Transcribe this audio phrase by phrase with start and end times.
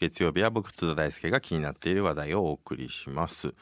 [0.00, 3.54] 月曜日は僕津田大輔が気になっている話題をお送りします、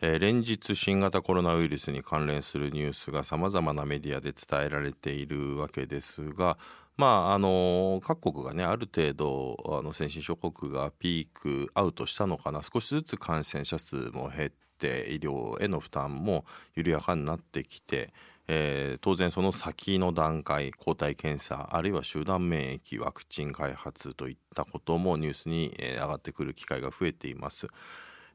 [0.00, 6.58] えー、連日新型コロナウイルスに関連するニュースがさまざまなメディアで伝えられているわけですが
[6.96, 12.60] まああの各国がねある程度あの先進諸国がピークアウトしたのかな。
[12.62, 18.12] 少しずつ感染者数も減って医療への負担も緩やかになってきて
[18.48, 27.68] えー、当然その先の段階抗体検査あるいは集団免疫ワクチン開発といったこともニュースに、えー、上がってくる機会が増えています。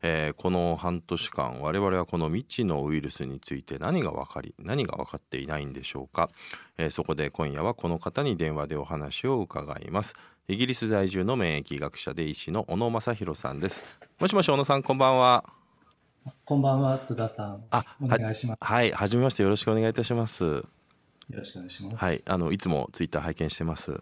[0.04, 6.32] えー、この半年間我々はこの未知のウイルスについて何が分かり何が分かっていないんでしょうか、
[6.80, 10.16] えー、そこで今夜はこの方に電話でお話を伺います。
[10.48, 14.00] イギリス在住の免疫学者で医師の小野正弘さんです。
[14.20, 15.61] もしもし小野さんこんばんは。
[16.46, 17.64] こんばんは、津田さん。
[17.72, 18.58] あ、お願いします。
[18.62, 20.44] はい、はじめまして、よろしくお願いいたします。
[20.44, 20.64] よ
[21.32, 21.96] ろしくお願いします。
[21.98, 24.02] はい、あの、いつもツイッター拝見してます。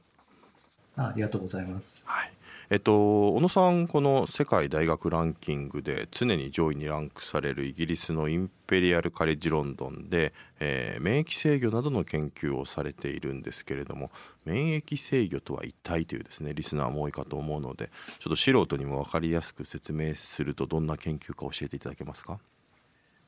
[0.97, 2.03] あありがとうございます。
[2.07, 2.31] はい。
[2.71, 14.11] えっと、小野さん、この世界大学ランキングで常に上位にランクされるイギリスのインペリアル・カレッジ・ロンドンで、えー、免疫制御などの研究をされているんですけれども
[14.45, 22.37] 免疫制御とは一体というですねリスナーも多いかと思うのでちょっと素人にも分かりやすく説明するとどんな研究か教えていただけますか？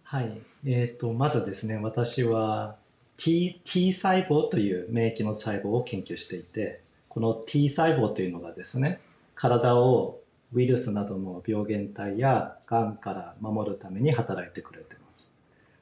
[0.04, 2.76] はい、えーと、まずですね私は
[3.18, 9.02] T, T 細胞という免疫の細胞を研究していてこの T 細胞というのがですね
[9.42, 10.22] 体を
[10.54, 15.34] ウイルスなどの病原体やがんから守るために働いてくれてます。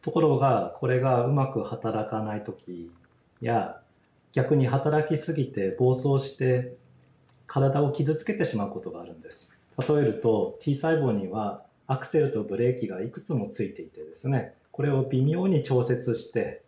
[0.02, 2.90] ところが、これがうまく働かない時
[3.42, 3.82] や、
[4.32, 6.78] 逆に働きすぎて暴走して
[7.48, 9.60] 体を傷つけてしまうことがあるんです。
[9.78, 16.62] 例えると T 細胞にはアクセルとブレーキがいくつもついていてですね、これを微妙に調節して、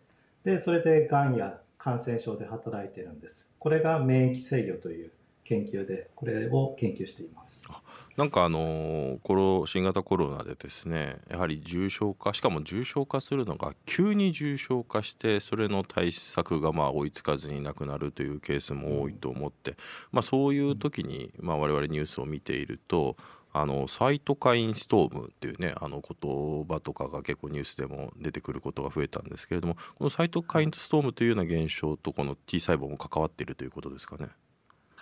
[0.44, 3.50] で、それでがんや感染症で働いてるんです。
[3.58, 5.10] これが免疫制御という
[5.52, 7.68] 研究でこれを研究しています
[8.16, 19.76] なんかあのこの新型コロナでですねやはり重症化しかも重症化するのが急に重症化してそれの対策がまあ追いつかずになくなるというケースも多いと思って、
[20.10, 23.16] まあ、そういう時にまあ我々ニュースを見ていると
[23.54, 34.28] あのサイトカインストームっていうねあの言葉とかが結構ニュースでも出てくることが増えたんですけれどもこのサイトカインストームというような現象とこの T 細胞も関わっているということですかね。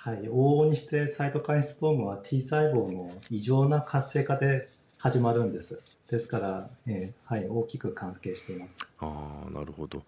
[0.02, 5.82] はい、往々にしてサイトカインストームは T 細胞の異常な活性化で始まるんです。
[6.08, 8.96] ですから、えー、はい、大きく関係しています。
[8.98, 10.02] ああ、なるほど。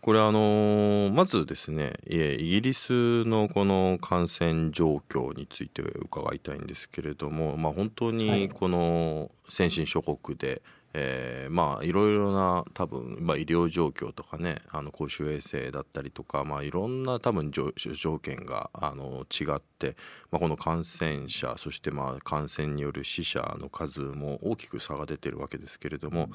[0.00, 10.60] これあのー、まずですねイギリスのこの感染状況について伺いたいんですけれども、まあ、本当にこの先進諸国で、
[10.98, 17.70] えー、まあいろいろな多分、まあ、医療状況とかねあの公衆衛生だったりとか、まあ、いろんな多分条
[18.18, 19.94] 件があの違って、
[20.30, 26.30] まあ、この感染者そしてまあ感染による死者の数も大きく差が出てるわけですけれども。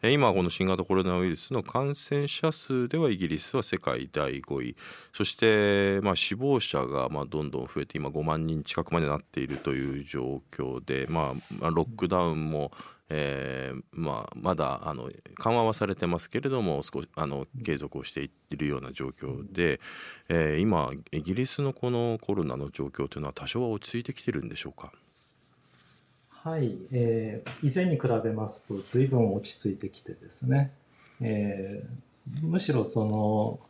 [0.00, 4.76] うん、今この新型コロナウイルスの感染者数ではイギリスは世界第5位
[5.12, 12.70] そしてまあ死亡者がまあどんどん増えて今5万人近くまでなっているという状況でまあロックダウンも
[13.10, 19.78] えーまあ、まだあの緩和はされてますけれども少しあの継続をしていってるような状況で、
[20.28, 24.90] えー、今イギリスのこのコロナの状況というのは多少は落ち着いてきてるんでしょうか？
[26.30, 30.72] はい、えー、以前に比べますと随分落ち着いてきてですね、
[31.20, 33.60] えー、むしろその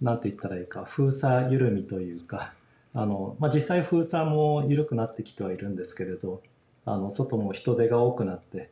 [0.00, 2.52] なんて言ったらいいか封鎖緩みというか
[2.94, 6.40] あの、まあ、実際封鎖も緩くなってきてはいるんですけれど
[6.84, 8.70] あの外も人手が多くなって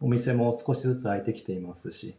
[0.00, 2.14] お店も少しずつ開いてきていますし、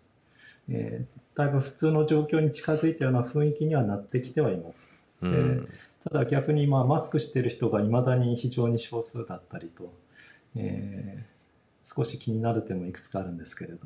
[0.69, 4.95] えー、だいぶ普通の状況に近づいたような雰囲気にはなってきてはいます。
[5.21, 5.67] うん、
[6.03, 9.91] ただ逆にまあマスクしている人がいまだに非常に少数だったりと、
[10.55, 13.79] えー、少し気になる点もいくつかあるんですけれど。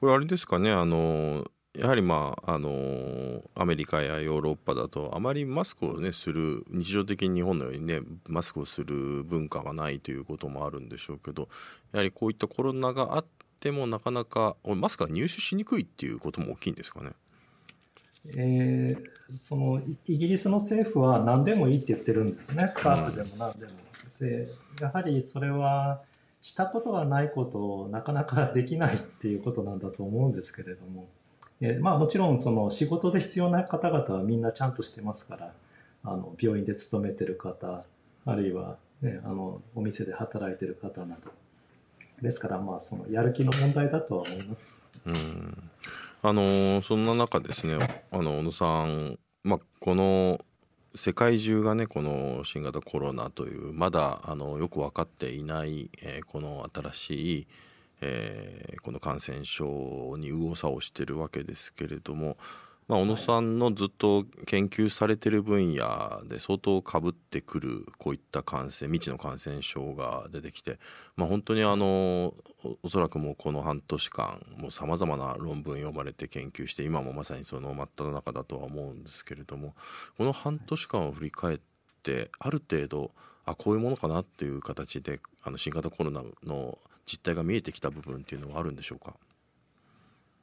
[0.00, 1.44] これあれですかねあの
[1.80, 11.48] やはりまああのアメリカやヨーロッパだとあまりマスクをねする日常的に日本のようにねマスクをする文化がないということもあるんでしょうけど
[11.92, 13.24] やはりこういったコロナがあっ
[13.60, 17.12] てもなかなかマスクが入手しにくいっていうことも大きいんですかね？
[18.36, 23.72] えー、そのイギリスの政府は何でもいいって言ってるんですねスカーフでも何でも。
[24.20, 24.48] で
[24.80, 26.02] やはりそれは
[26.42, 31.08] したことがないことをなかなかできないっていうことなんだと思うんですけれども。
[31.60, 35.52] えまあもちろんその仕事で必要な方々はみんなちゃんとしてますから、
[36.04, 37.84] あの病院で勤めてる方、
[38.26, 41.30] あるいは、ね、あのお店で働いてる方など。
[42.22, 44.82] ですからまあそのやる気の問題だとは思います。
[45.06, 45.70] うん
[46.22, 47.78] あのそんな中ですね
[48.10, 50.38] あの小野さん、まあ、この
[50.94, 57.46] 世界中がねこの新型コロナというまだあのよく分かっていない、えー、この新しい、
[58.00, 62.36] えー、この感染症に右往左往してるわけですけれども、
[62.88, 70.80] まあ、小野さんのずっと研究されてる分野で相当かぶってくるこういった感染未知の感染症が出てきて、
[71.16, 72.34] まあ、本当にあの
[72.82, 79.74] おそらくもうこの半年間さまざまな論文読まれて研究して今もまさにその真っ只中だとは思うんですけれども
[80.18, 81.60] この半年間を振り返っ
[82.02, 83.12] てある程度
[83.44, 86.78] あこういうものかなっていう形であの新型コロナの
[87.10, 89.14] 実態が見えてきた部分っていうのはあるんでしょうか？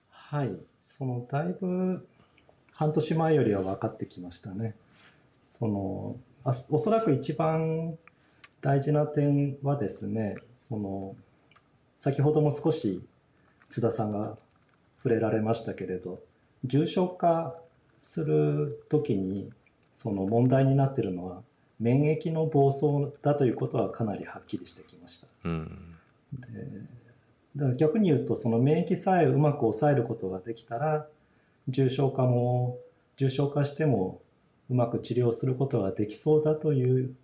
[0.09, 2.05] はいそのだいぶ
[2.73, 4.75] 半年前よりは分かってきましたね。
[5.47, 7.97] そのあおそらく一番
[8.59, 11.15] 大事な点はですね、その
[11.95, 13.01] 先ほども少し
[13.69, 14.35] 津田さんが
[14.97, 16.19] 触れられましたけれど、
[16.65, 17.55] 重症化
[18.01, 19.51] するときに
[19.95, 21.41] その問題になっているのは
[21.79, 25.27] 免疫の暴走だということはかなりはっきりしてきました。
[25.45, 25.71] うん、で
[27.55, 31.07] だから逆に言うとその免疫さえうまく抑えることができたら
[31.67, 32.77] 重症化も
[33.17, 34.21] 重症化しても
[34.69, 37.15] うまく治療することができそうだという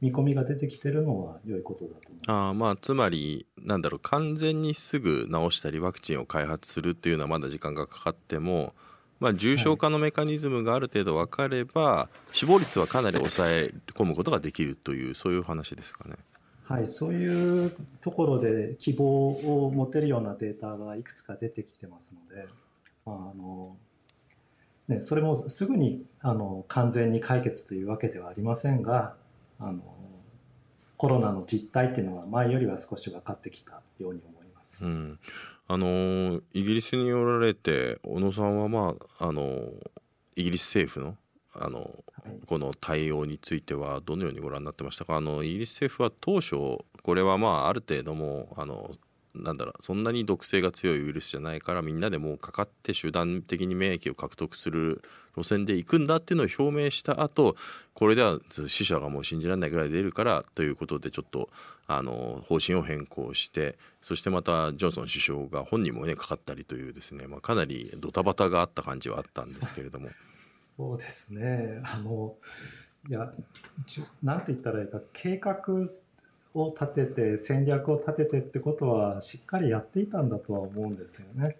[0.00, 8.74] 見込みが出てきてるのは良いことだと思いますあまあつまりなんだろう完全にすぐ治したりワクチンを開発するっていうのはまだ時間がかかっても、
[9.20, 16.16] まあ、重症化のメカニズムがある程度分かれば、はい、死亡率はかなり抑え込むことができるというそういう話ですかね。
[16.72, 22.48] はい、そういうところで希望を持てるようなデータがいくつか出てきてますので、
[23.04, 23.76] あの
[24.88, 29.16] ね、それもすぐにあの完全に解決というわけではありませんが
[29.60, 29.82] あの
[30.96, 34.86] コロナの実態っていうのは前よりは少し分かってきたように思います。
[34.86, 35.18] うん、
[35.68, 39.42] あのイギリスにおられて小野さんは、まあ、あの
[40.36, 41.18] イギリス政府の
[41.54, 41.84] あの、は
[42.30, 45.16] い、この対応についてはどのようにご覧になってましたか？
[45.16, 48.90] あのイギリス政府は当初これはまあある程度もあの
[49.34, 55.02] なんだろうそんなに毒性が強いウイルスじゃないからみんなでもうかかって集団的に免疫を獲得する
[55.34, 57.56] 路線で行くんだっていうのを表明した後
[57.94, 61.48] これでは死者がもう信じられないぐらい出るからということでちょっと
[61.86, 70.10] あの方針を変更してそしてまたジョンソン首相が本人もねかかったりというですね、まあ、かなりドタバタがあった感じはあったんですけれども。
[70.76, 72.34] そうですねあの
[73.08, 73.32] いや
[74.22, 75.58] なんて言ったらいいか計画
[76.54, 81.56] を立てて戦略を立ててってことはしっかりやっていたんだとは思うんですよね。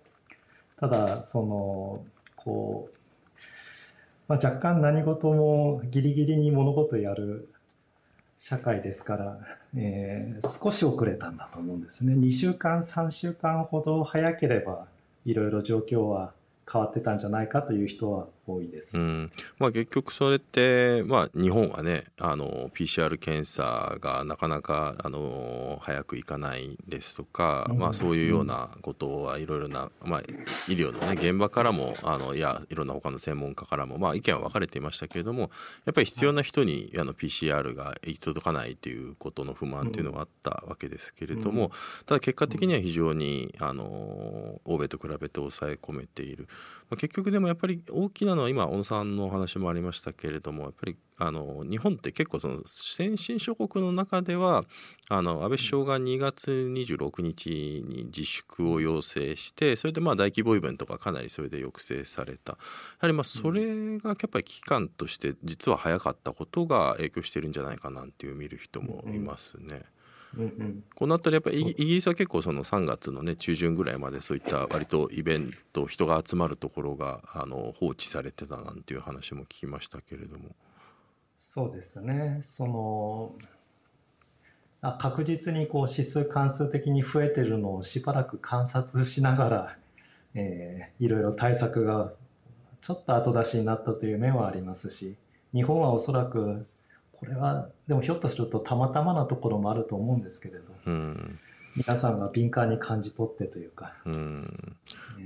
[0.78, 2.04] ただその
[2.36, 2.96] こう、
[4.28, 7.48] まあ、若干何事もギリギリに物事やる
[8.36, 9.38] 社会ですから、
[9.76, 12.14] えー、少し遅れたんだと思うんですね。
[12.14, 14.86] 2週間3週間ほど早ければ
[15.24, 16.32] いろいろ状況は
[16.70, 19.30] 変わってたんじゃないかという人は多いです、うん。
[19.58, 30.24] まあ、結局それって、まあ、日本はねあの PCR 検査がなかなかあの早くいかないですとか、うん、まあ、そういうようなことはいろいろな、まあ、医
[30.74, 35.50] 療の、ね、現場からもあのいやいろんな他の専門家からも、まあ、意見は分かれていましたけれども
[35.84, 41.70] やっぱり必要な人に、はい、あの PCR が行き届かないということの不満というのがあったわけですけれども、うん、
[42.06, 46.48] ただ結果的には非常にあの欧米と比べて抑え込めている。
[46.92, 54.64] まあ、結局でもやっぱり大きなのは今小野さんのお話もありましたけれどもやっぱりあの日本って結構その先進諸国の中では
[55.08, 62.58] あの安倍首相が2月26日に自粛を要請してそれでまあ大規模イベントがかなりそれで抑制されたや
[62.98, 69.64] はりまあそれがやっぱり危機感として実は早かったことが影響してるんじゃないかなっていう見る人もいますね。
[69.66, 69.82] うんうん
[70.38, 80.54] うん、この辺りやっぱりイギリスは結構その3月のね中旬ぐらいまでそういった割とイベント人が集まるところがあの放置されてたなんていう話も聞きましたけれども。
[81.38, 82.40] そうですね。
[82.44, 83.34] その
[84.80, 89.76] あ確実にこう指数関数的に増えてるのをしばらく観察しながら、
[90.34, 92.12] えー、いろいろ対策が
[92.80, 95.16] ちょっと後出しになったという面はありますし
[95.52, 96.66] 日本はおそらく
[97.22, 101.38] これはでもひょっとするとたまたまなところもあると思うんですけれど、うん、
[101.74, 104.76] 皆さんが敏感に感じ取ってというか、うん、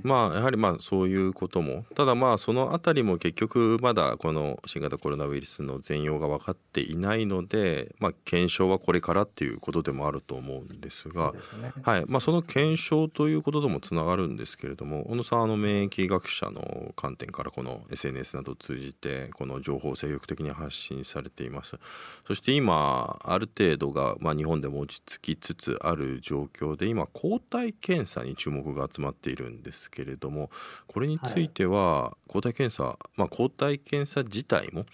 [0.03, 1.85] まあやはりまあそういうことも。
[1.95, 11.33] ただまあその辺りも結局まだこの新型コロナウイルスの全容が分かっていないので、まあ、検証はこれからっていうことでもあると思うんですが。
[11.41, 12.05] そ、ね、はい。
[12.07, 21.77] まあ、その検証ということともつながるんですけれども小野さんあの免疫学者の観点からこの SNS などを通じてこの情報を精力的に発信されています。
[22.25, 30.51] そして今ある程度が、まあ、日本でも落ち着きつつある状状況で今抗体検査に注目が集まっているんですけれども
[30.87, 34.85] これについては抗体検査、まあ、抗体検査自体も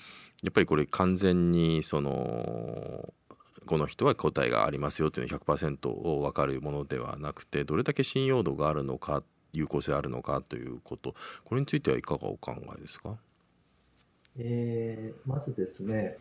[0.44, 3.14] やっぱりこれ完全にその
[3.66, 9.24] この人は抗体がありますよというのは100%を分かるものではなくてどれだけ信用度があるのか
[9.54, 13.16] 有効性あるのかということこれについてはいかがお考えですか、
[14.38, 16.18] えー、まずですね、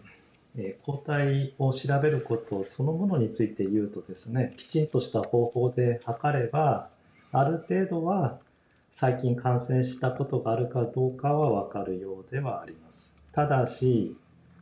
[0.56, 6.90] えー、抗体を調べることそのものについて言うとですねきちんとした方法で測れば
[7.32, 8.38] ある程度は
[8.94, 13.16] 最近感染したことがあるかどうかは分かるようではあります。
[13.32, 14.14] ただし、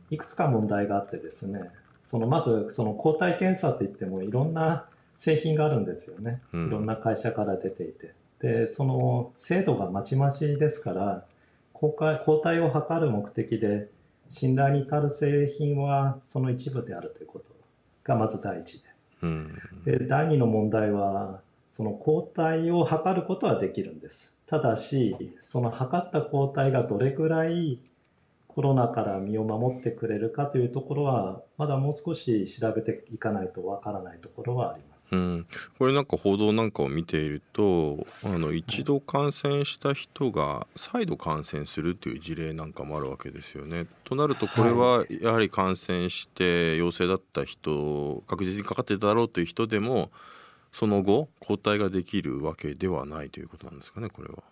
[0.09, 1.69] いくつか問題があってですね、
[2.05, 4.85] そのまずその抗体検査といってもいろんな
[5.17, 6.39] 製品があるんですよね。
[6.53, 8.13] いろんな会社から出ていて。
[8.39, 11.25] で、その精度がまちまちですから、
[11.73, 11.91] 抗
[12.41, 13.89] 体を測る目的で
[14.31, 17.45] 信頼に足る製品はその一部であるということ
[18.03, 18.89] がまず第一で。
[19.21, 24.37] うん、で第二の問題はその抗体を測ることはできるんです。
[24.47, 27.79] ただし、その測った抗体がどれくらい
[28.53, 43.87] コロナから身を守ってくれるかというところは、まだもう少し調べていかないとわからないところはあります、うん、これなんか報道なんかを見ていると、あの一度感染した人が再度感染するという事例なんかもあるわけですよね。
[44.03, 50.11] となると、これはやはり感染して陽性だった人、確実にかかってただろうという人でも、
[50.71, 54.43] その後、抗体ができるわけではないということなんですかね、これは。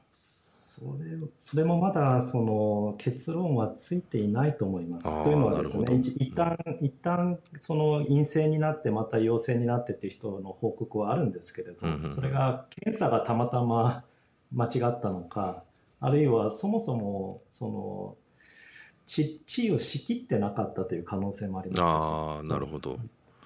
[0.79, 1.09] それ
[1.39, 5.23] それもまだその結論はついていないと思います。
[5.23, 14.03] というのはですね、一旦一旦その陰性になってまた陽性になってっていう人の報告はあるんですけれど、うんうん、それが検査がたまたま
[14.53, 15.63] 間違ったのか、
[15.99, 18.15] あるいはそもそもその
[19.05, 22.99] 血血を仕切ってなかったという可能性もありますああ、なるほど。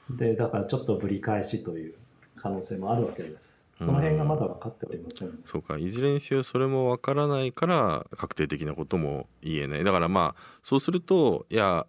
[0.10, 1.96] で、だからちょっとぶり返しという
[2.36, 3.62] 可能性もあるわけです。
[3.84, 9.84] その辺がまだ分かっておりません、うん、そうかいずれにせよそれも分からないから確定的なことも言えない。
[9.84, 11.86] だからまあそうするといや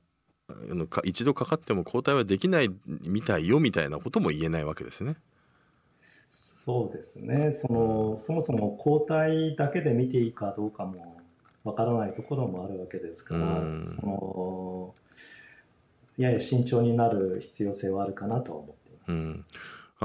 [1.05, 2.71] 一度かかっても抗体はできない
[3.07, 5.17] みたいよみたいなことも言えないわけですね。
[6.29, 7.53] そうですね。
[7.53, 11.23] そのそもそも抗体だけで見ていいかどうかも
[11.63, 14.95] わからないところもあるわけですから、その
[16.19, 19.45] やや慎重になる必要性はあるかなとは思っています。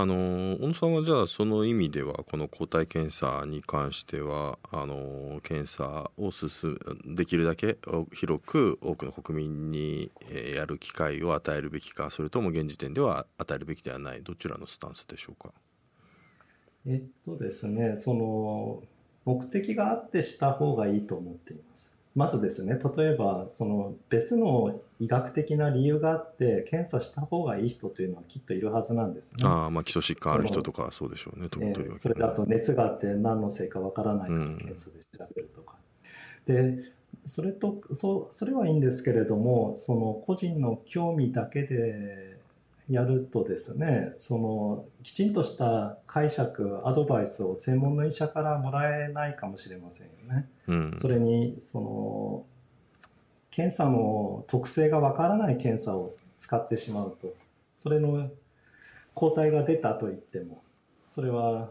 [0.02, 7.78] あの小野さんはじゃあその意味ではこの抗体検査に関してはあの検査を進できるだけ
[8.14, 10.10] 広く多くの国民に
[10.56, 15.52] やる機会を与えるべきかそれとも現時点では与えるべきではないどちらのスタンスでしょうか？
[16.88, 18.82] えっとですねその
[19.26, 21.99] 目的があってした方がいいと思っています。
[22.20, 29.38] まずですね、例えば、その別の医学的な理由があって、検査した方がいい人というのはきっといるはずなんですね。
[29.44, 35.76] ああ、まあ基礎疾患ある人とかそうでしょうね、えー、それだと熱があって何のせいかわからないから検査で調べるとか。
[36.46, 36.92] うん、で、
[37.26, 42.29] それと、そそれはいいんですけれども、その個人の興味だけで
[42.90, 50.50] やるとですねそのきちんとした解釈アドバイスを専門の医者からもらえないかもしれませんよね。
[50.68, 52.46] うん、それにその
[53.52, 57.34] 検査の特性がわからない検査を使ってしまうと
[57.76, 58.32] それの
[59.14, 60.64] 抗体が出たと言っても
[61.08, 61.70] それは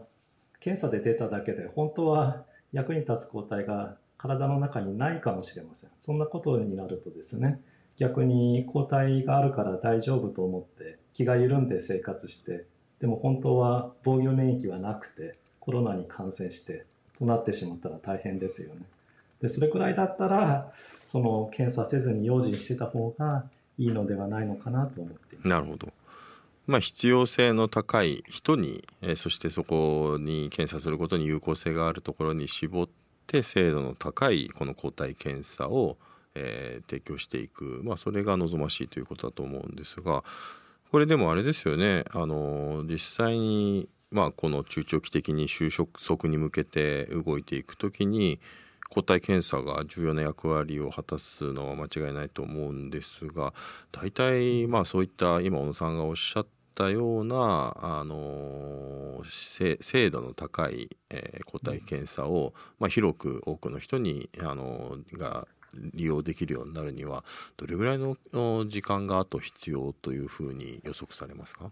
[0.59, 5.89] 検査で出ただけで本当は役に立つ抗体が体の中にないかもしれません。
[5.99, 7.59] そんなことになるとですね
[7.97, 12.65] 逆に抗体があるから大丈夫と思って気が緩んで生活して
[12.99, 16.85] でも本当は防御免疫はなくてコロナに感染して
[17.17, 18.81] となってしまったら大変ですよね。
[19.41, 20.71] でそれくらいだったら
[21.05, 23.45] その検査せずに用心してた方が
[23.77, 25.47] いいのではないのかなと思っています。
[25.47, 25.89] なるほど。
[26.67, 32.89] まあ、必要性の高い人に、えー、そしてそこに検査することに有効性があるところに絞っ
[33.25, 35.97] て精度の高いこの抗体検査を
[36.35, 40.23] えー、提供していく、まあ、それが望ましいということだと思うんですが
[40.91, 42.03] これでもあれですよね。
[42.11, 48.39] あの実際に、まあ、この中長期的に就職に向けて動いていく時に
[48.89, 53.53] 抗体検査が重要な役割を果たすのは間違いないと思うんですが
[53.91, 65.47] 大体まあそういった今小野さんがおっしゃったようなあの精度の高い、えー、抗体検査を、まあ、広く多くの人にあのが
[65.93, 67.23] 利用できるようになるには
[67.57, 68.17] どれぐらいの
[68.67, 71.71] 時間があと必要というふうに予測されますか、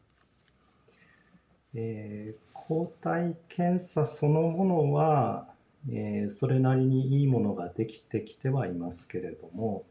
[1.73, 5.47] えー、抗体検査そのものは、
[5.89, 9.83] えー、それなりにいいものができてきてはいますけれども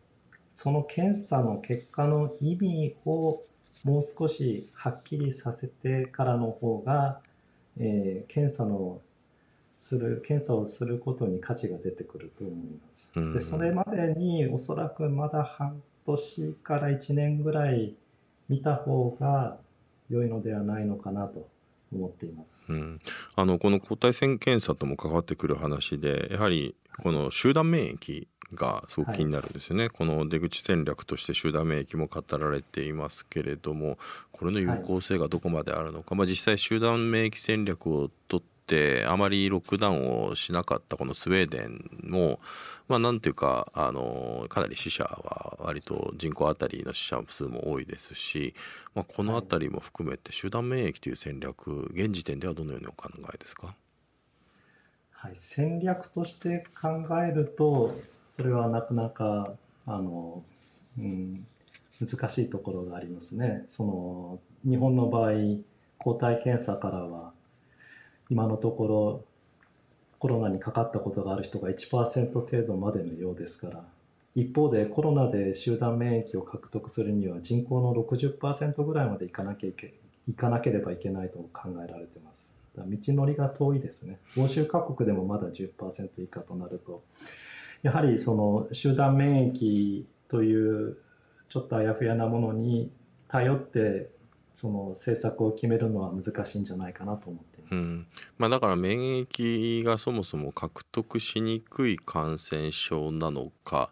[0.51, 3.43] その検査の結果の意味を
[3.85, 7.21] もう少しはっきりさせてからの方が
[7.79, 9.01] えー、検査の
[9.76, 13.12] する検査をすることに価値が出てくると思います。
[13.35, 17.95] でそれまでにおそらくまだ半年から1年ぐらい
[18.49, 19.59] 見た方が
[20.09, 21.47] 良いのではないのかなと
[21.92, 23.00] 思っています、うん、
[23.35, 33.99] あのこの抗体線検査とも関わってくる話でやはりこの集団免疫がすごく気になるんですよね、はい、この出口戦略として集団免疫も語られていますけれども
[34.30, 42.40] これの有効性がどこまであるのか、はい、まあ、実際集団免疫戦略をとってあまりロックダウンをしなかったこのスウェーデンも、
[42.88, 48.54] まあ、なんていうかあのかなり死者は割と人口当たりの死者数も多いですし、
[48.96, 53.76] まあ、この辺りも含めて集団免疫という戦略現時点ではどのようにお考えですか？
[55.12, 56.88] はい、戦略として考
[57.25, 57.96] えると
[58.28, 59.52] それはなかなか
[59.87, 60.42] あの、
[60.99, 61.46] うん、
[62.00, 63.64] 難しいところがありますね。
[63.68, 65.32] その日本の場合
[65.99, 67.32] 抗体検査からは
[68.30, 69.25] 今のところ
[70.18, 73.85] コロナにかかったことがある人が1%程度までのようですから
[74.35, 79.95] 一方でコロナで集団免疫を獲得するには人口の60%ぐらいまでいかなきゃいけ
[80.28, 82.59] いかなければいけないと考えられてます。
[82.76, 84.18] 道のりが遠いですね。
[84.37, 87.02] 欧州各国でもまだ10%以下となると、
[87.83, 90.99] やはりその集団免疫という
[91.49, 92.90] ちょっとあやふやなものに
[93.28, 94.11] 頼って
[94.52, 98.06] その政策を決めるのは難しいんじゃないかなと思って、うん
[98.38, 103.90] まあ、だから免疫がそもそも獲得しにくい感染症なのか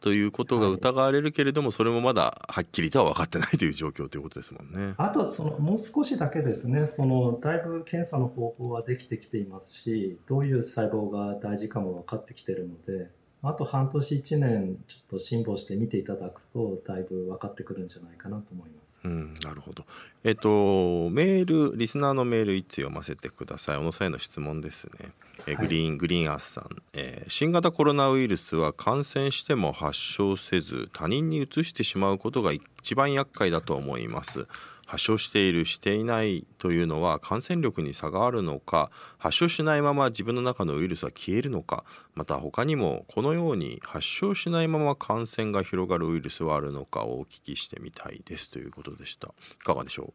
[0.00, 4.94] ということが疑われるけれども、はい、それもまだはっきりとは分かってないという状況ということですもんね。
[4.96, 13.10] あとそのもう少しだけですねそのだいぶ検査の方法はできてきていますしどういう細胞が大事かも分かってきてるので
[13.42, 19.00] あと半年1年ちょっと辛抱して見ていただくとだいぶ分かってくるんじゃないかなと思います。
[19.04, 19.86] うん、なるほど。
[20.24, 23.78] えっとメールリスナーのメール一通読ませてください。
[23.78, 25.12] 小野さんへの質問ですね。
[25.46, 34.46] えグリーン、はい、グリーンアースさん、えー、新型コロナウイルスは感染しても発症せず他人に移してしまうことが一番厄介だと思います。
[34.90, 41.84] 発症しているしていないというのは感染力に差があるのか発症しないまま自分の中のウイルスは消えるのか
[42.16, 49.28] また他にもこのように発症しないまま感染が広がるウイルスはあるのかをお聞きしてみたいですということでした。
[49.28, 50.12] いかがでしょう？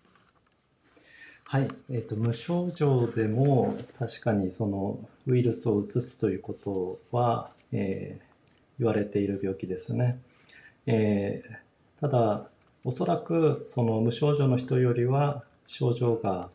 [1.46, 8.24] はい、えーと、無症状でも確かにそのウイルスを移すということは、えー、
[8.80, 10.20] 言われている病気ですね。
[10.86, 12.50] えー、ただ
[12.86, 16.50] おそらくその無症状の人よりは症状が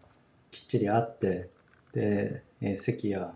[0.53, 1.49] きっちりあって
[1.93, 3.33] で、え咳や、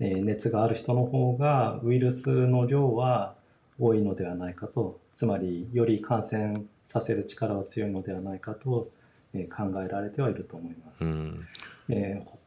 [0.00, 3.34] え熱がある人の方がウイルスの量は
[3.78, 8.88] 多いのではないかとつまりより感染させる力は強いのではないかと、
[9.34, 11.04] え考えられてはいると思います。
[11.04, 11.46] うん
[11.90, 12.41] えー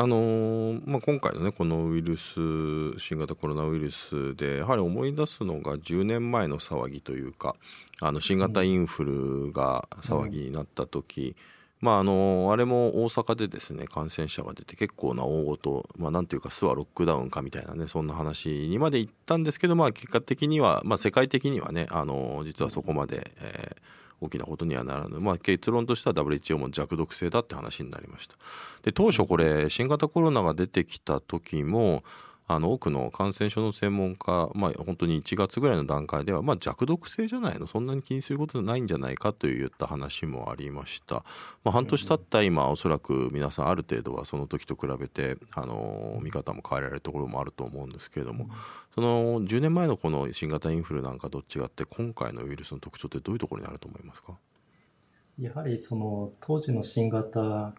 [0.00, 2.38] あのー、まあ、今回のねこのウイルス
[2.98, 7.56] 新型コロナウイルスでやはり思い出すのが10年前の騒ぎというか
[8.00, 11.34] あの新型インフルが騒ぎになった時、
[11.82, 28.36] うん、まああのあれも大阪でですね感染者が出て結構な大ごと、まあ、なんていうか巣はロックダウンかみたいなねそんな話にまで行ったんですけど、まあ、結果的には、まあ、世界的にはねあの実はそこまで、えー大きなことにはならぬ、まあ、結論としては WHO も弱毒性だって話になりました。
[28.82, 32.02] で当初これ新型コロナが出てきた時も
[32.48, 41.16] あの多くの感染症の専門家、まあ、本当に1月ぐらいの段階では、まあ、弱毒性じゃないのそんなに気にすることないんじゃないかといった話もありました、
[41.62, 48.48] まあ、半年経った今おそらく皆さんある程度はその時と比べてあの見方も変えられるところもあると思うんですけれども
[48.94, 54.32] その10年前のこの新型インフルなんかと違って今回のウイルスの特徴ってどういうところにあると思いますか？
[55.38, 57.72] やはりその当時の新型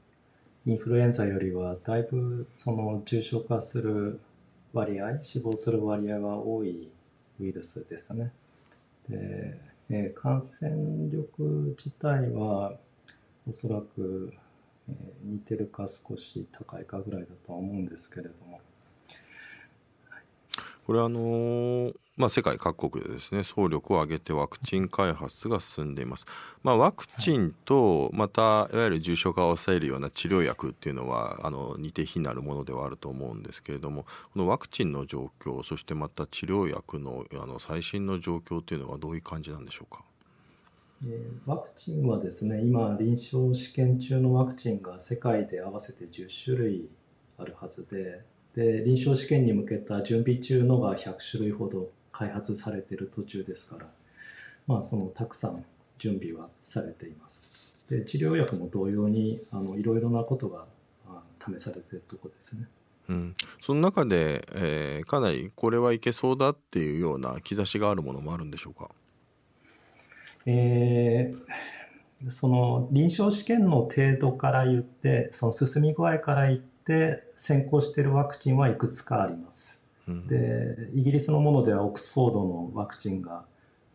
[0.66, 4.22] インフルエンザよりはだいぶその重症化する
[4.74, 6.90] 割合、死亡する割合は多い
[7.40, 8.32] ウイルスですね。
[9.10, 12.78] で、えー、感染力自体は
[13.48, 14.34] おそらく、
[14.88, 18.60] えー、似てるか少し高いかぐらいだとは思うんですけれども。
[20.86, 26.26] これあのーまあ、世界各国でですね総力を挙げてワクチン開発が進んでいます、
[26.64, 34.04] まあ、ワクチンとまたいわゆる重症化を抑えるような治療薬っていうのはあの似て非なるものではあると思うんですけれども
[34.34, 40.04] このワクチンの状況そしてまた治療薬のあの最新の状況というのはどういう感じなんでしょうか？
[41.46, 46.90] ワクチンはですね今臨床試験中のワクチンが世界で合わせて10種類
[47.38, 53.88] あるはずでで臨床試験に向けた準備中のが100種類ほど開発されている途中ですから、
[54.68, 55.64] まあ、そのたくさん
[55.98, 57.54] 準備はされています。
[57.90, 60.66] で治療薬も同様にあのいろいろなことが
[61.40, 62.68] 試されているところですね。
[63.10, 68.92] うん、その中で、えー、かなりこれはいけそうだっていうような兆しがあるものもあるんでしょうか、
[70.46, 79.89] えー、その臨床試験の程度から言ってその進み具合から言って先行しているワクチンはいくつかあります。
[80.10, 83.46] うん、でイギリスのものではオックスフォードのワクチンが、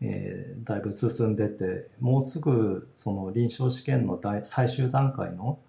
[0.01, 5.59] えー、だいぶ進んでてもうすぐその臨床試験の最終段階の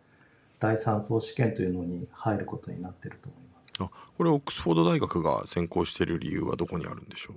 [0.61, 3.73] 第3層試験というのに入ることになっていると思います。
[3.81, 7.35] あこれオックスフォード大学が先行している理由はどこにあるんでしょ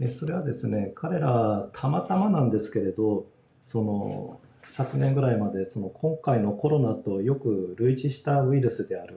[0.00, 0.02] う？
[0.02, 3.24] でそれはですね彼らたまたまなんですけれど
[3.62, 9.14] その昨年ぐらいまでその今回のコロナとよく類似したウイルスである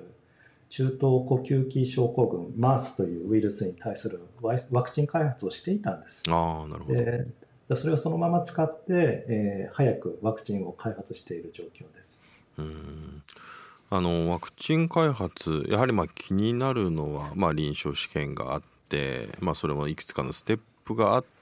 [0.70, 6.24] 中東呼吸器症候群 MARS というウイルスに対するワクチン開発をしていたんです。
[6.30, 7.26] あなるほどで
[7.76, 12.26] それをそのまま使って、えー、早くワクチンを開発している状況です。
[12.58, 13.24] うん
[13.92, 21.39] あのワクチン開発やはりまあ気になるのは、まあ、臨床試験があって、まあ、それもいくつかのステップがあって、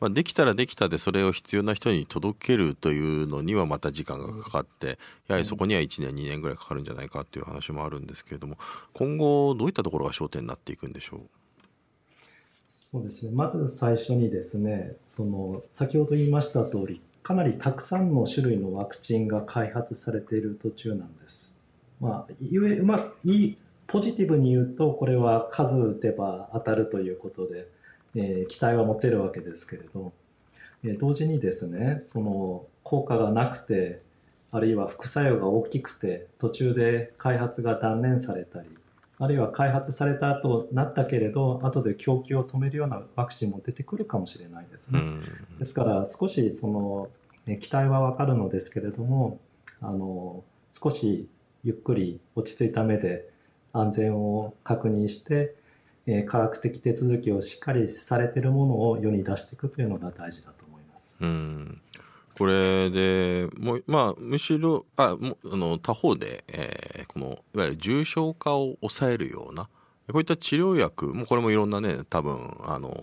[0.00, 8.56] まあ、できたらできたでそれを必要な人に届けるというのにはまた時間がかかってやはりそこには1年2年ぐらいかかるんじゃないかという話もあるんですけれども
[8.92, 11.20] 今後どういったところが焦点になっていくんでしょう？
[12.68, 13.32] そうですね。
[13.34, 21.58] まず最初にですねその先ほど言いました通りかなりたくさんの種類のワクチンが開発されている途中なんです。
[22.00, 27.68] まあ、ゆえ、まあ、いい、ポジティブに言うと、これは数打てば当たるということで、
[28.14, 30.12] えー、期待は持てるわけですけれど、
[30.84, 34.02] えー、同時にですね、その効果がなくて、
[34.50, 38.68] あるいは副作用が大きくて、途中で開発が断念されたり、
[39.20, 45.00] あるいは開発された後なったけれど後で供給を止めるようなワクチンも出てくるかもしれないですね。
[45.58, 47.08] ですから少しその
[47.60, 49.40] 期待はわかるのですけれども
[49.80, 51.28] あの少し
[51.64, 53.28] ゆっくり落ち着いた目で
[53.72, 55.54] 安全を確認して、
[56.10, 61.18] え科学的手続きをしっかりされてるものを世に出していくというのが大事だと思います。
[61.20, 61.80] うん
[62.38, 69.68] これでもうまあむしろあもあの他方で、えー、このいわゆる重症化を抑えるような
[70.12, 72.56] こういった治療薬もこれもいろんなね多分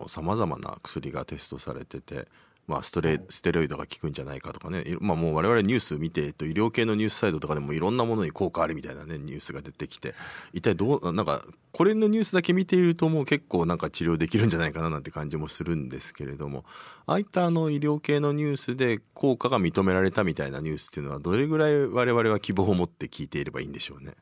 [0.07, 2.27] さまざまな薬がテストされてて
[2.67, 10.15] まあ、ストレステロイドが効くんじゃないかとかね、まあ、もう我々ニュース見て、と、医療系のニュースサイトとかでもいろんなものに効果あるみたいなねニュースが出てきて。
[10.53, 16.65] 一体どうなんかこれのニュースだけ見ているともう結構なんか治療できるんじゃないかななんて感じもするんですけれども。
[17.05, 24.13] ああいったあの医療系のニュースで効果が認められたみたいなニュースっていうのはどれぐらい我々は希望を持って聞いていればいいんでしょうね？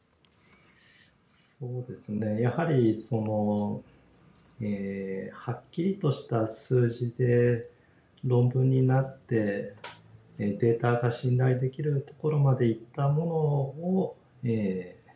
[1.21, 2.41] そうですね。
[2.41, 3.83] やはりその、
[4.59, 7.69] えー、はっきりとした数字で
[8.23, 9.75] 論文になって
[10.37, 15.11] データが信頼できるところまでいったものを、えー、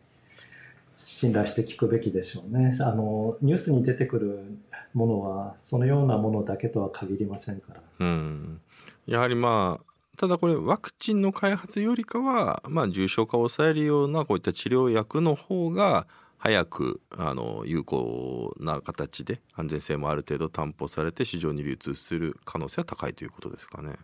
[0.96, 4.58] 信頼して聞くべきでしょうねあのニュースに出てくる
[4.94, 7.80] ものはそのようなものだけとは限りませんから。
[8.00, 8.60] うん
[9.06, 23.94] やはりまあただこれワクチンの開発よりかは、まあ、重症化を抑えるようなこういった治療薬の方が早くあの有効な形で安全性もある程度担保されて市場に流通する可能性は高いということですかね。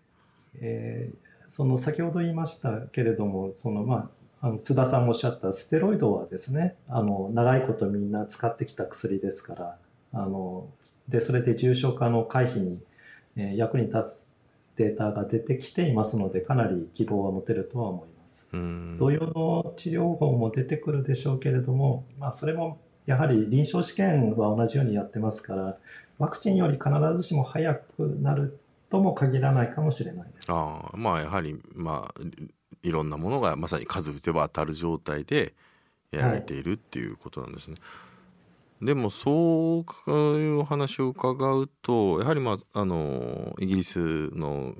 [0.61, 1.17] えー、
[1.49, 9.77] その先ほど言いましたけれどもその、まあ、あの津田さんもおっしゃったステロイドはですねあの長いことみんな使ってきた薬ですから
[10.13, 10.69] あの
[11.09, 12.79] でそれで重症化の回避に、
[13.37, 14.34] えー、役に立つ
[14.77, 18.51] データが出てきていますのでかなり希望は持てるとは思います。
[18.99, 25.77] 同様の治療法も出てくるでしょうけれども、まあ、それもやはり臨床試験は同じようにやってますから、
[26.19, 28.59] ワクチンより必ずしも早くなる
[28.91, 30.47] とも限らないかもしれないです。
[30.49, 32.21] あまあやはり、まあ、
[32.83, 35.55] いろんなものがまさに数打てば当たる状態で
[36.11, 37.75] やられているっていうことなんですね。
[37.75, 37.83] はい、
[38.83, 44.75] でもそういうお話を伺うとやはり、まあ、あのイギリスの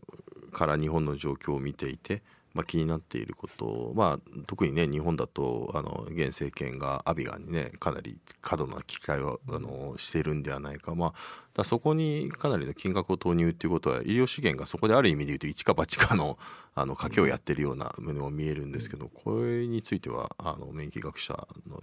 [0.53, 2.23] から日本の状況を見ていて
[2.55, 11.15] まあ、気になっていること、まあ、特にね日本だとあの現政権がアビガンにねかなり過度な機会をあのしているんではないか,、ま
[11.57, 16.39] あ、そこにかなりの金額を投入っていうことは医療資源がそこである意味で言うと一か八かの
[16.77, 21.81] あの賭けをやっているような胸も見えるんですけどこれについてはあの免疫学者の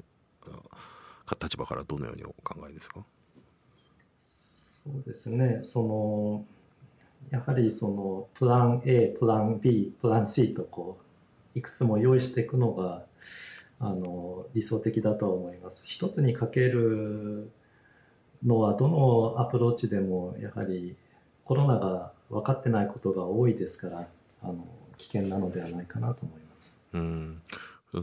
[1.39, 3.05] 立場からどのようにお考えですか？
[4.17, 6.45] そうですねその
[7.29, 10.97] やはりそのプラン A、プラン B、プラン C とこ
[11.55, 13.03] う、いくつも用意していくのが、
[13.79, 15.85] あの、理想的だと思います。
[15.85, 17.51] 一つにかける
[18.43, 20.95] のは、どのアプローチでも、やはり
[21.45, 24.07] コロナが分かってないことが多いですから、
[24.41, 24.67] あの、
[24.97, 26.79] 危険なのではないかなと思います。
[26.93, 27.41] うん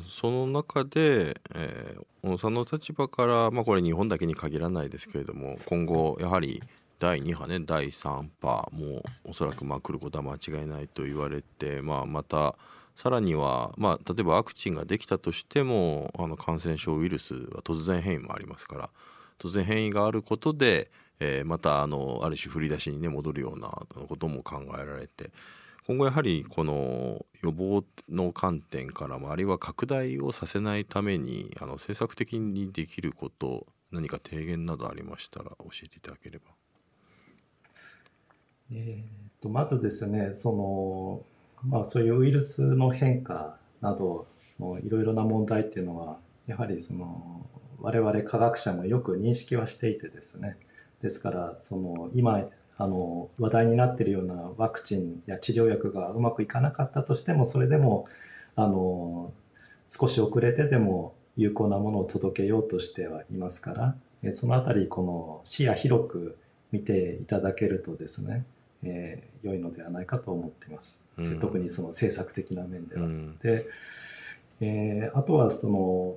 [0.07, 6.63] その中で、えー、小野さんの立場から、まあ、これ日本だけに限らないですけれども今後やはり
[6.99, 12.57] 第2波ね第3波もおそらくまあ来ることは間違いないと言われて、まあ、また
[12.97, 18.91] さらには、まあ、例えばワクチンができたとしてもあの感染症ウイルスは突然変異もありますから
[19.39, 25.31] 突然変異があることで、えー、またあのある種振り出しに、ね、戻るようなことも考えられて
[25.89, 36.45] 今後やはりこの予防の観点からもあるいは拡大をさせないためにあの政策的にできること何か提言などありましたら教えていただければ。
[38.71, 41.23] えーと、まずですねその、
[41.67, 44.27] まあ、そういうウイルスの変化など
[44.61, 47.47] のいろいろな問題っていうのはやはりその
[47.81, 50.59] 我々科学者もよく認識はしていてですね
[51.01, 52.43] ですからその今
[52.79, 58.07] あの話題になっているようなワクチンや治療薬がうまくいかなかったとしてもそれでも
[58.55, 59.33] あの
[59.89, 66.39] 少し遅れてでも有効なものを届けようとしてはいますからそのあたりこの視野広く
[66.71, 68.45] 見ていただけるとですね、
[68.85, 73.03] えー、良いのではないかと思っています、うん、特にその政策的な面では。
[73.03, 73.67] うん、で、
[74.61, 76.17] えー、あとはその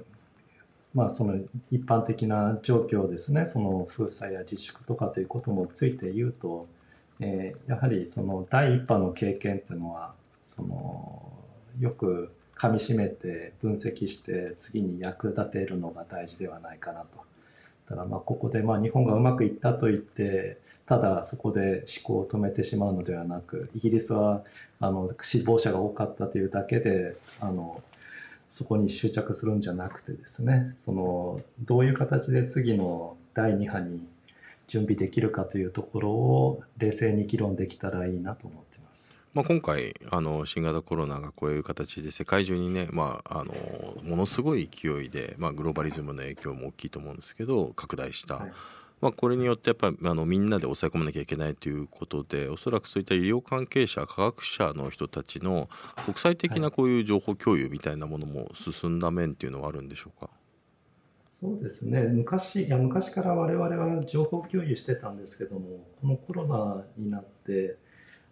[0.93, 1.36] まあ、その
[1.71, 6.67] 一般的な状況ですねその封鎖や自粛とかということもついて言うと、
[7.19, 11.32] えー、やはりその第一波の経験っていうのはその
[11.80, 17.95] よくかみしめて分析して次に役立てるのが大事ではないかなと。
[17.95, 24.43] だまあここでまあ日本がうまくいったと言ってただそこで思考を止めてしまうのではなくイギリスは
[24.80, 27.82] あの死亡者が多かったというだけであの
[28.51, 34.05] そこに執着するんじゃなくてですねそのどういう形で次の第2波に
[34.67, 39.17] 準備できるかというところを冷静に議論できたらいいなと思ってます。
[39.33, 43.53] まあ、今回あの新型コロナがこういう形で世界中にね、まあ、あの
[44.03, 48.35] ものすごい勢いで、まあ、グローバリズムの影響も大きいと思うんですけど拡大した。
[48.35, 48.51] はい
[49.01, 55.69] まあ、これによってやっぱりあのみんなで抑え込まなきゃいけないということでおそらくそういった医療関係者科学者の人たちの
[56.05, 60.29] 国際的なこういう情報共有みたいなものも進んだ面っていうのはあるんでしょうか？
[61.31, 62.01] そうですね。
[62.01, 67.77] 昔いや昔から我々は情報共有してたんですけどもこのコロナになって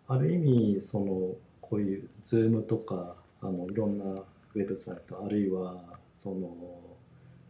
[0.08, 5.82] ある意味そのこういう Zoom とかあのいろんなウェブサイトあるいは
[6.16, 6.79] その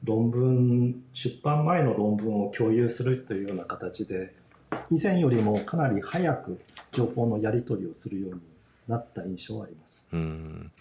[0.03, 4.33] 論文出版前の論文を共有するというような形で
[4.89, 6.59] 以前よりもかなり早く
[6.91, 8.41] 情報のやり取りをするように
[8.87, 10.09] なった印象はあります。
[10.11, 10.71] うん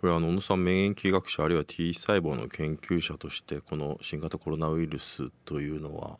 [0.00, 6.18] これはあの小野さん免疫学者あるいは T 細胞の研究者としてこの新型コロナウイルスというのは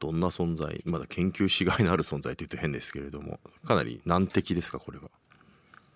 [0.00, 5.04] どんな存在まだ研究しがいのある存在というと変ですけれどもかなり難敵ですかこれは？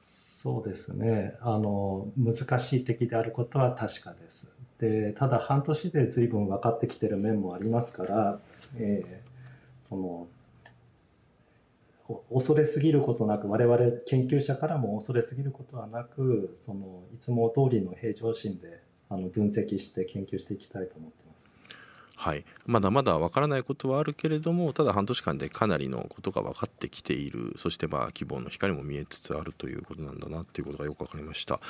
[0.06, 4.55] そうですねあの難しい敵であることは確かです。
[4.80, 8.40] でただ半年で随分分かってきてる面もありますから、
[8.76, 9.30] えー、
[9.78, 10.26] その
[12.32, 21.25] 恐れすぎることなく我々研究者からも恐れすぎることはなくそのいつも通りの平常心であの分析して研究していきたいと思って。
[22.18, 27.55] はい、まだまだわからないことはあるけれどもただ半年間でかなりのことが分かってきている。
[27.57, 31.61] そしてまあ希望の光も見えつつあるということなんだなということがよく分かりました、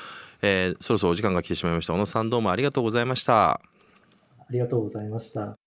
[0.43, 1.95] えー、そろそろお時間が来てしまいました。
[1.95, 3.51] 小野さんどうもありがとうございました。
[3.55, 3.61] あ
[4.51, 5.59] りがとうございました。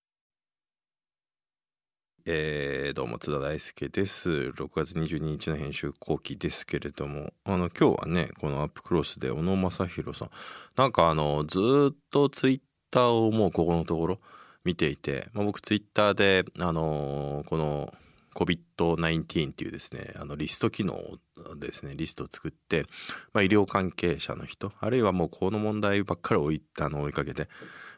[2.26, 4.30] えー、どうも津田大輔です。
[4.30, 7.34] 6月22日の編集後期ですけれども。
[7.44, 10.30] あの今日はねこのアップクロスで小野正弘さん。
[10.76, 11.60] なんかあのず
[11.92, 12.62] っとツイッ
[12.92, 14.20] ターをもうここのところ
[14.63, 17.93] 見ていて、まあ、僕ツイッターで、あのー、この
[18.36, 21.17] COVID-19 っていうですねあのリスト機能を
[21.58, 22.86] ですねリストを作って、
[23.34, 27.48] まあ、医療関係者の人あるいはもうこの問題ばっかり追いあの追いかけて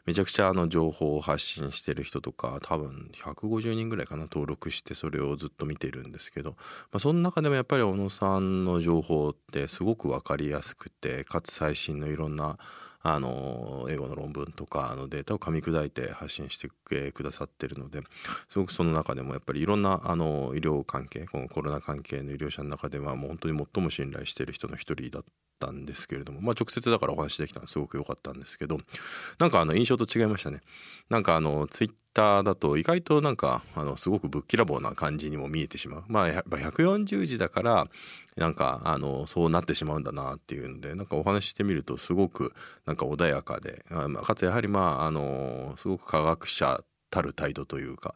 [0.04, 6.56] めちゃくちゃあの情報を発信してる人とか多分150人ぐらいかな登録してそれをずっと見てるんですけど、ま
[6.94, 12.58] あ、その中でもやっぱり小野さんの情報ってすごく分かりやすくてかつ最新のいろんな
[13.02, 16.68] あの英語の論文とかのデータを噛み砕いて発信して
[17.12, 18.02] くださってるので
[18.48, 25.24] すごくその中でもやっぱりいろんなあの医療関係このコロナ関係の医療者の中ではもう本当に最も信頼している人の一人だっ
[25.58, 28.78] たんですけれども、まあ、直接だからお話できたのすごく良かったんですけど
[29.38, 30.60] なんかあの印象と違いましたね。
[31.10, 36.04] なんかあのツイッターだと意外となんかあのすごくぶっきらぼうな感じにも見えてしまう。
[36.08, 37.86] まあやっぱ140字だから
[38.36, 42.52] なんかあのそうなってしまうんだなっていうんでなんかお話ししてみるとすごく
[42.86, 43.84] なんか穏やかで
[44.24, 48.14] かつやはりまああのすごく科学者たる態度というか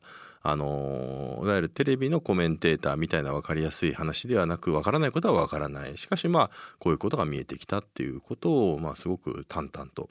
[0.49, 10.09] あのいわゆるテレビのコメンテーターみたいな分かりやすい話ではなく分からないことは分からないしかしまあこういうことが見えてきたっていうことを、まあ、すごく淡々と、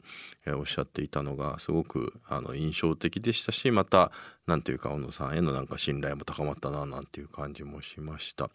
[0.48, 4.12] おっしゃっていたのがすごくあの印象的でしたしまた
[4.46, 8.50] 何ていうか小野さんへのなんか信頼も高まったななんていう感じもしました。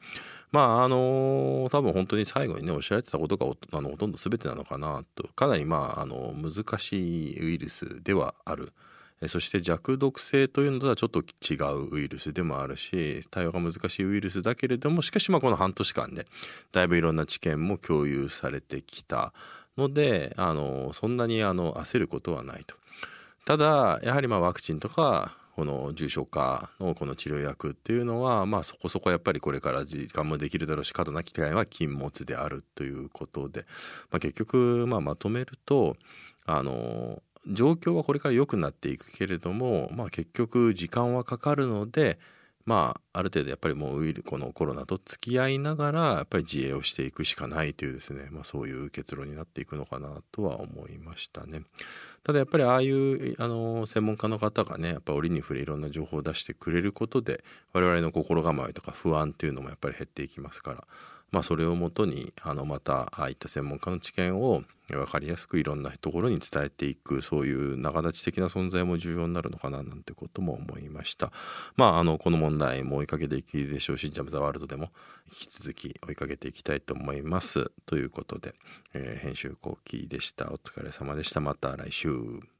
[0.53, 8.75] まああの多分本当に最後にねおっしゃられてたことがあのほとんど全てなのかなとかなりまああの難しいウイルスではある。
[9.29, 16.29] そして弱毒性というのとはちょっと違うウイルスでもあるし対応が難しいウイルスだけれどもしかしまあこの半年間で、ね、
[16.73, 19.35] だいぶいろんな知見も共有されてきた
[19.77, 22.77] のであのそんなにあの焦ることはないと。
[23.45, 33.67] ただやはりまあワクチンとかこの重症化のこの治療薬っていうのはまあそこそこやっぱりこれから時間もできるだろうし過度な期待は禁物であるということで、
[34.11, 35.97] まあ、結局まあまとめると
[36.47, 42.18] あの状況はこれから良くなっていくけれども、まあ、結局時間はかかるので、
[42.66, 51.62] まあ、ある程度やっぱりもうウイルこのコロナと付き合いながらやっぱり自衛をしていくしかないというですね、まあ、そういう結論になっていくのかなとは思いましたね。
[52.22, 60.85] ただやっぱりああいうあの専門家の方がねやっぱ折に触れいろんな情報を出してくれることで我々の心構えとか不安っていうのもやっぱり減っていきますから
[61.31, 71.31] まあ、それをもとにあのまたああいった専門家の知見を分かりやすくいろんなところに伝えていくそういう仲立ち的な存在も重要になるのかななんてことも思いました。
[71.77, 74.90] まあ、あのこの問題も追いかけていきでしょうし「ジャム・ザ・ワールド」でも
[75.27, 77.71] 引き続き追いかけていきたいと思います。
[77.87, 78.55] ということで、
[78.95, 80.51] えー、編集後期でした。
[80.51, 81.40] お疲れ様でした。
[81.40, 82.60] また来週。